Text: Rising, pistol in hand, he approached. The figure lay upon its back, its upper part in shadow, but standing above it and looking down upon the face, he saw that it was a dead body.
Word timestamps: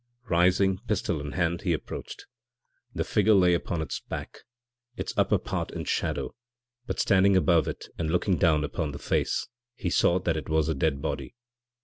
Rising, 0.31 0.79
pistol 0.87 1.21
in 1.21 1.33
hand, 1.33 1.61
he 1.61 1.73
approached. 1.73 2.25
The 2.91 3.03
figure 3.03 3.35
lay 3.35 3.53
upon 3.53 3.83
its 3.83 3.99
back, 3.99 4.39
its 4.97 5.13
upper 5.15 5.37
part 5.37 5.69
in 5.69 5.85
shadow, 5.85 6.33
but 6.87 6.99
standing 6.99 7.37
above 7.37 7.67
it 7.67 7.85
and 7.99 8.09
looking 8.09 8.37
down 8.37 8.63
upon 8.63 8.93
the 8.93 8.97
face, 8.97 9.47
he 9.75 9.91
saw 9.91 10.17
that 10.21 10.37
it 10.37 10.49
was 10.49 10.67
a 10.67 10.73
dead 10.73 11.03
body. 11.03 11.35